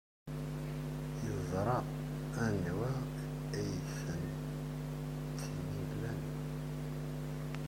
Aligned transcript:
Yeẓra 1.23 1.77
anwa 2.43 2.91
ay 3.57 3.69
ten-ilan. 4.03 6.21